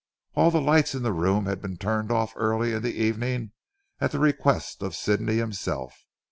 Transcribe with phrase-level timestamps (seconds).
[0.33, 3.51] All the lights in the room had been turned off early in the evening
[3.99, 5.93] at the request of Sidney himself.